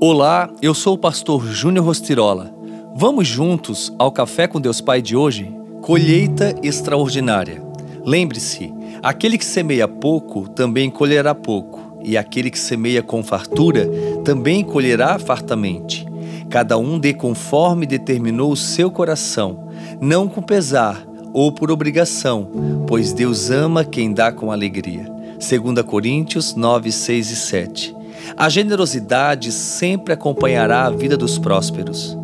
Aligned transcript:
Olá, 0.00 0.50
eu 0.60 0.74
sou 0.74 0.94
o 0.94 0.98
pastor 0.98 1.46
Júnior 1.46 1.86
Rostirola. 1.86 2.52
Vamos 2.96 3.28
juntos 3.28 3.92
ao 3.96 4.10
Café 4.10 4.48
com 4.48 4.60
Deus 4.60 4.80
Pai 4.80 5.00
de 5.00 5.16
hoje? 5.16 5.54
Colheita 5.80 6.54
extraordinária. 6.62 7.62
Lembre-se, 8.04 8.74
aquele 9.02 9.38
que 9.38 9.44
semeia 9.44 9.86
pouco 9.86 10.48
também 10.48 10.90
colherá 10.90 11.34
pouco, 11.34 11.98
e 12.02 12.16
aquele 12.16 12.50
que 12.50 12.58
semeia 12.58 13.02
com 13.02 13.22
fartura 13.22 13.88
também 14.24 14.64
colherá 14.64 15.18
fartamente. 15.18 16.04
Cada 16.50 16.76
um 16.76 16.98
dê 16.98 17.14
conforme 17.14 17.86
determinou 17.86 18.50
o 18.50 18.56
seu 18.56 18.90
coração, 18.90 19.68
não 20.00 20.28
com 20.28 20.42
pesar 20.42 21.06
ou 21.32 21.52
por 21.52 21.70
obrigação, 21.70 22.48
pois 22.86 23.12
Deus 23.12 23.48
ama 23.48 23.84
quem 23.84 24.12
dá 24.12 24.32
com 24.32 24.50
alegria. 24.50 25.04
2 25.38 25.82
Coríntios 25.86 26.54
9, 26.54 26.90
6 26.90 27.30
e 27.30 27.36
7. 27.36 28.03
A 28.36 28.48
generosidade 28.48 29.52
sempre 29.52 30.12
acompanhará 30.12 30.86
a 30.86 30.90
vida 30.90 31.16
dos 31.16 31.38
prósperos, 31.38 32.16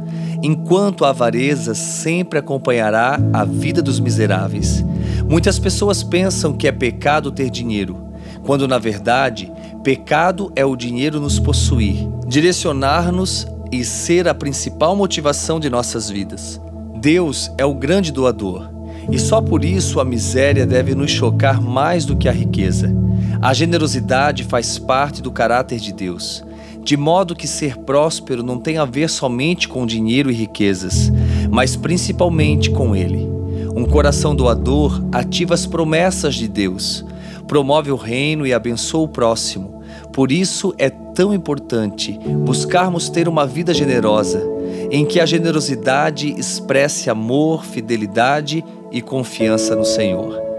enquanto 0.43 1.05
a 1.05 1.11
avareza 1.11 1.75
sempre 1.75 2.39
acompanhará 2.39 3.19
a 3.33 3.45
vida 3.45 3.83
dos 3.83 4.01
miseráveis. 4.01 4.85
Muitas 5.29 5.59
pessoas 5.59 6.03
pensam 6.03 6.53
que 6.53 6.67
é 6.67 6.73
pecado 6.73 7.31
ter 7.31 7.51
dinheiro, 7.51 8.09
quando 8.43 8.67
na 8.67 8.79
verdade, 8.79 9.53
pecado 9.85 10.51
é 10.57 10.65
o 10.65 10.77
dinheiro 10.77 11.21
nos 11.21 11.39
possuir, 11.39 12.09
direcionar-nos 12.27 13.47
e 13.71 13.85
ser 13.85 14.27
a 14.27 14.35
principal 14.35 14.97
motivação 14.97 15.61
de 15.61 15.71
nossas 15.71 16.11
vidas. 16.11 16.61
Deus 17.01 17.51
é 17.57 17.65
o 17.65 17.75
grande 17.75 18.13
doador, 18.13 18.69
e 19.11 19.19
só 19.19 19.41
por 19.41 19.65
isso 19.65 20.01
a 20.01 20.05
miséria 20.05 20.67
deve 20.67 20.95
nos 20.95 21.11
chocar 21.11 21.61
mais 21.61 22.05
do 22.05 22.17
que 22.17 22.29
a 22.29 22.33
riqueza. 22.33 22.95
A 23.43 23.55
generosidade 23.55 24.45
faz 24.45 24.79
parte 24.79 25.23
do 25.23 25.33
caráter 25.33 25.80
de 25.80 25.95
Deus, 25.95 26.45
de 26.85 26.95
modo 26.95 27.35
que 27.35 27.49
ser 27.49 27.79
próspero 27.79 28.43
não 28.43 28.59
tem 28.59 28.77
a 28.77 28.85
ver 28.85 29.09
somente 29.09 29.66
com 29.66 29.87
dinheiro 29.87 30.30
e 30.30 30.35
riquezas, 30.35 31.10
mas 31.51 31.74
principalmente 31.74 32.71
com 32.71 32.95
Ele. 32.95 33.27
Um 33.74 33.87
coração 33.87 34.35
doador 34.35 35.02
ativa 35.11 35.55
as 35.55 35.65
promessas 35.65 36.35
de 36.35 36.46
Deus, 36.46 37.02
promove 37.49 37.91
o 37.91 37.96
reino 37.96 38.46
e 38.46 38.52
abençoa 38.52 39.05
o 39.05 39.09
próximo. 39.09 39.83
Por 40.13 40.30
isso 40.30 40.74
é 40.77 40.91
tão 40.91 41.33
importante 41.33 42.18
buscarmos 42.45 43.09
ter 43.09 43.27
uma 43.27 43.46
vida 43.46 43.73
generosa, 43.73 44.43
em 44.91 45.07
que 45.07 45.18
a 45.18 45.24
generosidade 45.24 46.35
expresse 46.38 47.09
amor, 47.09 47.65
fidelidade 47.65 48.63
e 48.93 49.01
confiança 49.01 49.74
no 49.74 49.85
Senhor. 49.85 50.49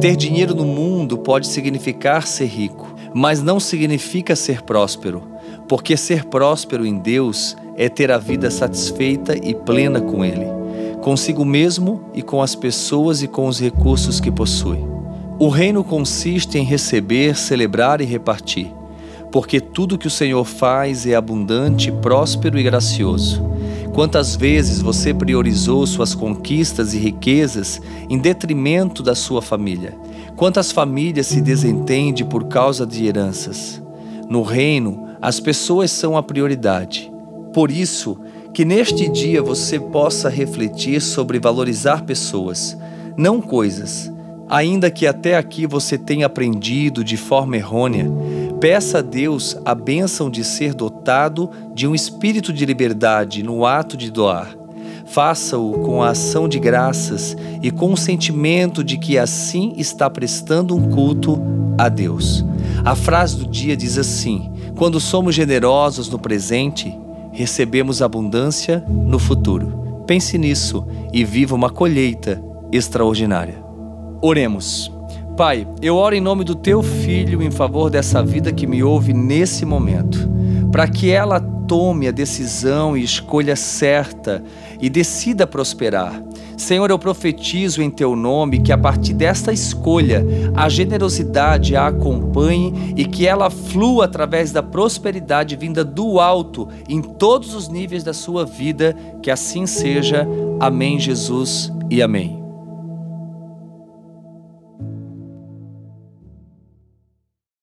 Ter 0.00 0.16
dinheiro 0.16 0.54
no 0.54 0.64
mundo 0.64 1.18
pode 1.18 1.46
significar 1.46 2.26
ser 2.26 2.46
rico, 2.46 2.94
mas 3.14 3.42
não 3.42 3.58
significa 3.58 4.36
ser 4.36 4.62
próspero, 4.62 5.22
porque 5.68 5.96
ser 5.96 6.24
próspero 6.24 6.86
em 6.86 6.98
Deus 6.98 7.56
é 7.76 7.88
ter 7.88 8.10
a 8.10 8.18
vida 8.18 8.50
satisfeita 8.50 9.36
e 9.36 9.54
plena 9.54 10.00
com 10.00 10.24
Ele, 10.24 10.46
consigo 11.02 11.44
mesmo 11.44 12.02
e 12.14 12.22
com 12.22 12.42
as 12.42 12.54
pessoas 12.54 13.22
e 13.22 13.28
com 13.28 13.46
os 13.46 13.60
recursos 13.60 14.20
que 14.20 14.30
possui. 14.30 14.78
O 15.38 15.48
reino 15.48 15.82
consiste 15.82 16.58
em 16.58 16.64
receber, 16.64 17.34
celebrar 17.36 18.02
e 18.02 18.04
repartir, 18.04 18.70
porque 19.32 19.60
tudo 19.60 19.96
que 19.96 20.06
o 20.06 20.10
Senhor 20.10 20.44
faz 20.44 21.06
é 21.06 21.14
abundante, 21.14 21.90
próspero 21.90 22.58
e 22.58 22.62
gracioso. 22.62 23.42
Quantas 23.92 24.36
vezes 24.36 24.80
você 24.80 25.12
priorizou 25.12 25.84
suas 25.84 26.14
conquistas 26.14 26.94
e 26.94 26.98
riquezas 26.98 27.80
em 28.08 28.18
detrimento 28.18 29.02
da 29.02 29.16
sua 29.16 29.42
família? 29.42 29.98
Quantas 30.36 30.70
famílias 30.70 31.26
se 31.26 31.40
desentendem 31.40 32.24
por 32.24 32.44
causa 32.44 32.86
de 32.86 33.04
heranças? 33.04 33.82
No 34.28 34.42
reino, 34.42 35.08
as 35.20 35.40
pessoas 35.40 35.90
são 35.90 36.16
a 36.16 36.22
prioridade. 36.22 37.12
Por 37.52 37.70
isso, 37.70 38.16
que 38.54 38.64
neste 38.64 39.08
dia 39.08 39.42
você 39.42 39.78
possa 39.80 40.28
refletir 40.28 41.00
sobre 41.00 41.40
valorizar 41.40 42.04
pessoas, 42.04 42.78
não 43.16 43.40
coisas. 43.40 44.10
Ainda 44.48 44.90
que 44.90 45.06
até 45.06 45.36
aqui 45.36 45.66
você 45.66 45.98
tenha 45.98 46.26
aprendido 46.26 47.02
de 47.02 47.16
forma 47.16 47.56
errônea, 47.56 48.08
Peça 48.60 48.98
a 48.98 49.00
Deus 49.02 49.56
a 49.64 49.74
bênção 49.74 50.28
de 50.28 50.44
ser 50.44 50.74
dotado 50.74 50.99
de 51.74 51.86
um 51.86 51.94
espírito 51.94 52.52
de 52.52 52.64
liberdade 52.64 53.42
no 53.42 53.66
ato 53.66 53.96
de 53.96 54.10
doar. 54.10 54.56
Faça-o 55.06 55.72
com 55.80 56.02
a 56.02 56.10
ação 56.10 56.48
de 56.48 56.60
graças 56.60 57.36
e 57.60 57.70
com 57.70 57.92
o 57.92 57.96
sentimento 57.96 58.84
de 58.84 58.96
que 58.96 59.18
assim 59.18 59.74
está 59.76 60.08
prestando 60.08 60.76
um 60.76 60.88
culto 60.88 61.40
a 61.76 61.88
Deus. 61.88 62.44
A 62.84 62.94
frase 62.94 63.36
do 63.36 63.46
dia 63.46 63.76
diz 63.76 63.98
assim: 63.98 64.52
Quando 64.76 65.00
somos 65.00 65.34
generosos 65.34 66.08
no 66.08 66.18
presente, 66.18 66.96
recebemos 67.32 68.02
abundância 68.02 68.84
no 68.88 69.18
futuro. 69.18 70.04
Pense 70.06 70.38
nisso 70.38 70.86
e 71.12 71.24
viva 71.24 71.56
uma 71.56 71.70
colheita 71.70 72.40
extraordinária. 72.70 73.62
Oremos. 74.22 74.92
Pai, 75.40 75.66
eu 75.80 75.96
oro 75.96 76.14
em 76.14 76.20
nome 76.20 76.44
do 76.44 76.54
teu 76.54 76.82
filho 76.82 77.42
em 77.42 77.50
favor 77.50 77.88
dessa 77.88 78.22
vida 78.22 78.52
que 78.52 78.66
me 78.66 78.82
ouve 78.82 79.14
nesse 79.14 79.64
momento, 79.64 80.28
para 80.70 80.86
que 80.86 81.10
ela 81.10 81.40
tome 81.40 82.06
a 82.06 82.10
decisão 82.10 82.94
e 82.94 83.02
escolha 83.02 83.56
certa 83.56 84.44
e 84.78 84.90
decida 84.90 85.46
prosperar. 85.46 86.22
Senhor, 86.58 86.90
eu 86.90 86.98
profetizo 86.98 87.80
em 87.80 87.88
teu 87.88 88.14
nome 88.14 88.58
que 88.58 88.70
a 88.70 88.76
partir 88.76 89.14
desta 89.14 89.50
escolha 89.50 90.22
a 90.54 90.68
generosidade 90.68 91.74
a 91.74 91.86
acompanhe 91.86 92.92
e 92.94 93.06
que 93.06 93.26
ela 93.26 93.48
flua 93.48 94.04
através 94.04 94.52
da 94.52 94.62
prosperidade 94.62 95.56
vinda 95.56 95.82
do 95.82 96.20
alto 96.20 96.68
em 96.86 97.00
todos 97.00 97.54
os 97.54 97.66
níveis 97.66 98.04
da 98.04 98.12
sua 98.12 98.44
vida. 98.44 98.94
Que 99.22 99.30
assim 99.30 99.64
seja. 99.66 100.28
Amém, 100.60 101.00
Jesus 101.00 101.72
e 101.88 102.02
amém. 102.02 102.39